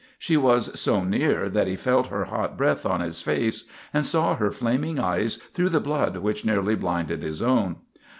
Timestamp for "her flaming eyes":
4.37-5.35